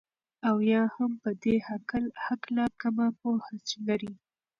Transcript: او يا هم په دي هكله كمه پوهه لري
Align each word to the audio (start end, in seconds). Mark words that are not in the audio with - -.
او 0.47 0.55
يا 0.71 0.81
هم 0.95 1.11
په 1.21 1.31
دي 1.43 1.55
هكله 2.25 2.65
كمه 2.81 3.07
پوهه 3.19 3.53
لري 3.87 4.13